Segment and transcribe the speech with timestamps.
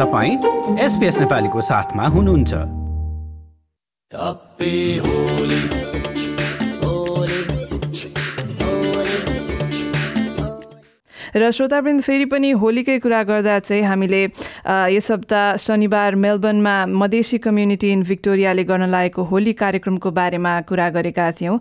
[0.00, 0.34] तपाईँ
[0.80, 2.52] एसपिएस नेपालीको साथमा हुनुहुन्छ।
[11.36, 14.22] र श्रोतावृन्द फेरि पनि होलीकै कुरा गर्दा चाहिँ हामीले
[14.96, 21.30] यस हप्ता शनिबार मेलबर्नमा मधेसी कम्युनिटी इन भिक्टोरियाले गर्न लागेको होली कार्यक्रमको बारेमा कुरा गरेका
[21.38, 21.60] थियौँ।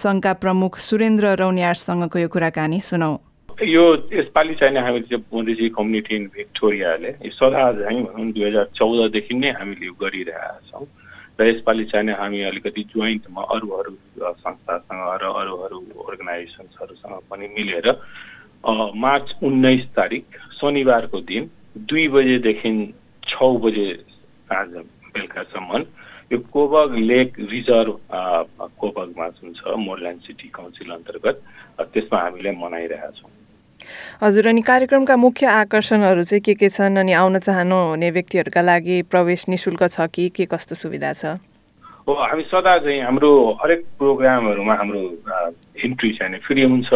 [0.00, 3.25] सङ्घका प्रमुख सुरेन्द्र रौनियारसँगको यो कुराकानी सुनौ।
[3.56, 3.82] यो
[4.12, 9.50] यसपालि चाहिँ हामीले चाहिँ मधेसी कम्युनिटी इन भिक्टोरियाले सदा चाहिँ भनौँ दुई हजार चौधदेखि नै
[9.56, 10.84] हामीले गरिरहेका छौँ।
[11.40, 13.92] र यसपालि चाहिँ हामी अलिकति जोइन्टमा अरू अरू
[14.44, 17.88] संस्थासँग र अरू अरू अर्गनाइजेसन्सहरूसँग पनि मिलेर
[18.92, 20.24] मार्च उन्नाइस तारिक
[20.60, 21.50] शनिबारको दिन
[21.88, 22.72] दुई बजेदेखि
[23.24, 23.88] छ बजे
[24.52, 24.68] साँझ
[25.16, 25.80] बेलुकासम्म
[26.32, 27.88] यो कोबग लेक रिजर्भ
[28.80, 31.42] कोबगमा जुन छ मोरल्यान्ड सिटी काउन्सिल अन्तर्गत
[31.80, 33.32] त्यसमा हामीले मनाइरहेका छौँ।
[34.22, 39.48] हजुर अनि कार्यक्रमका मुख्य आकर्षणहरू चाहिँ के के छन् अनि आउन चाहनुहुने व्यक्तिहरूका लागि प्रवेश
[39.48, 41.38] निशुल्क छ कि के कस्तो सुविधा छ?
[42.08, 43.30] हो हामी सदा चाहिँ हाम्रो
[43.62, 45.00] हरेक प्रोग्रामहरूमा हाम्रो
[45.84, 46.90] इन्ट्री चाहिँ फ्री हुन्छ।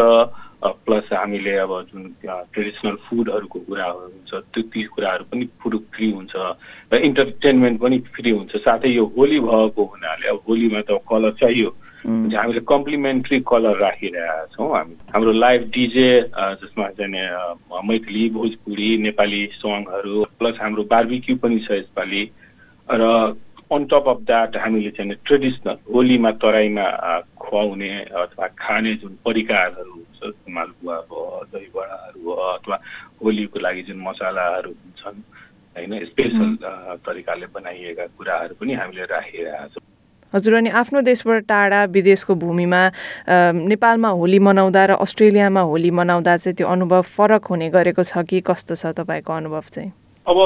[0.61, 6.33] प्लस हामीले अब जुन ट्रेडिसनल फुडहरूको कुराहरू हुन्छ त्यो ती कुराहरू पनि फुड फ्री हुन्छ
[6.93, 11.69] र इन्टरटेनमेन्ट पनि फ्री हुन्छ। साथै यो होली भएको हुनाले अब होलीमा त कलर चाहियो।
[12.05, 16.09] हुन्छ हामीले कम्प्लिमेन्ट्री कलर राखिरहेका छौँ हामी। हाम्रो लाइभ डिजे
[16.61, 22.23] जसमा चाहिँ मैथिली भोजपुरी नेपाली सङ्गहरू प्लस हाम्रो बार्बिक्यू पनि छ यसपालि।
[22.89, 23.03] र
[23.71, 26.85] अन टप अफ द्याट हामीले चाहिँ ट्रेडिसनल होलीमा तराईमा
[27.39, 32.77] खुवाउने अथवा खाने जुन परिकारहरू हुन्छ मालपुवा भयो दही बडाहरू भयो अथवा
[33.23, 35.21] होलीको लागि जुन मसलाहरू हुन्छन्
[35.75, 39.83] होइन स्पेसल अ, तरिकाले बनाइएका कुराहरू पनि हामीले राखिरहेका छौँ।
[40.33, 42.81] हजुर अनि आफ्नो देशबाट टाढा विदेशको भूमिमा
[43.67, 48.39] नेपालमा होली मनाउँदा र अस्ट्रेलियामा होली मनाउँदा चाहिँ त्यो अनुभव फरक हुने गरेको छ कि
[48.41, 49.91] कस्तो छ तपाईँको अनुभव चाहिँ?
[50.27, 50.37] अब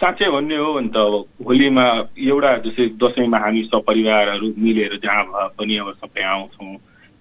[0.00, 1.84] साँच्चै भन्ने हो भने त अब होलीमा
[2.18, 6.72] एउटा जस्तै दसैँमा हामी सपरिवारहरू मिलेर जहाँ भए पनि अब सबै आउँछौँ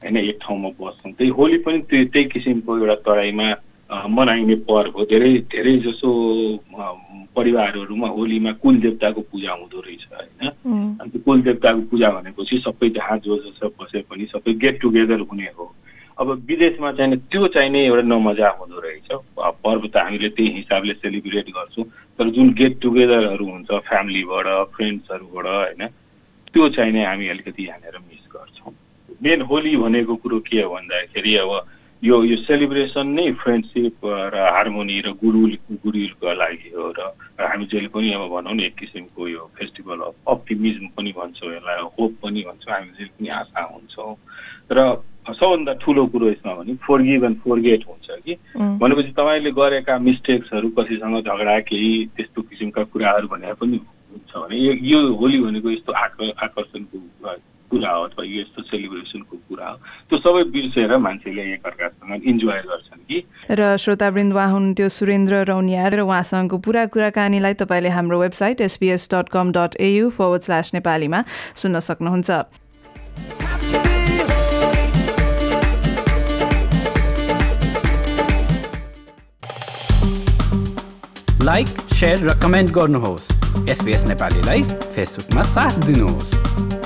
[0.02, 3.48] होइन एक ठाउँमा बस्छौँ। त्यही होली पनि त्यही किसिमको एउटा तराईमा
[3.92, 6.10] मनाइने पर्व हो धेरै धेरै जसो
[7.36, 10.50] परिवारहरूमा होलीमा कुल देवताको पूजा हुँदो रहेछ होइन?
[11.02, 15.20] अनि त्यो कुल देवताको पूजा भनेपछि सबै जहाँ जो जसो बसे पनि सबै गेट टुगेदर
[15.28, 15.66] हुने हो।
[16.20, 19.10] अब विदेशमा चाहिँ त्यो चाहिने एउटा नमजा हुँदो रहेछ।
[19.40, 21.86] पर्व त हामीले त्यही हिसाबले सेलिब्रेट गर्छौँ।
[22.20, 25.88] तर जुन गेट टुगेदरहरू हुन्छ फ्यामिलीबाट फ्रेन्ड्सहरूबाट होइन
[26.54, 28.74] त्यो चाहिने हामी अलिकति यहाँनिर मिस गर्छौँ।
[29.24, 31.52] मेन होली भनेको कुरो के हो भन्दाखेरि अब
[32.04, 35.52] यो यो सेलिब्रेसन नै फ्रेन्डसिप र हार्मोनी र गुरुल
[35.86, 40.16] गुरुलको लागि हो र हामी जहिले पनि अब भनौँ न एक किसिमको यो फेस्टिभल अफ
[40.28, 44.16] अप्टिमिजम पनि भन्छौँ यसलाई होप पनि भन्छौँ हामी जहिले पनि आशा हुन्छौँ।
[44.72, 44.80] र
[45.30, 51.22] सबभन्दा ठुलो कुरो यसमा भने फोरगिभ एन्ड फोरगेट हुन्छ कि। भनेपछि तपाईँले गरेका मिस्टेक्सहरू कसैसँग
[51.22, 54.58] झगडा केही त्यस्तो किसिमका कुराहरू भने पनि हुन्छ भने
[54.90, 56.98] यो होली भनेको यस्तो आक आकर्षणको
[57.72, 59.78] कुरा हो अथवा यो यस्तो सेलिब्रेसनको कुरा हो।
[60.12, 63.18] त्यो सबै बिर्सेर मान्छेले एकअर्कासँग इन्जोय गर्छन् कि।
[63.50, 69.30] र श्रोतावृन्द उहाँ हुनुहुन्थ्यो सुरेन्द्र रौनिया र उहाँसँगको पुरा कुराकानीलाई तपाईँले हाम्रो website SPS dot
[69.32, 71.24] com dot AU forward slash नेपालीमा
[71.56, 72.30] सुन्न सक्नुहुन्छ।
[81.42, 81.68] लाइक
[81.98, 83.26] सेयर र कमेन्ट गर्नुहोस्।
[83.70, 84.62] एसपिएस नेपालीलाई
[84.94, 86.81] फेसबुकमा साथ दिनुहोस्।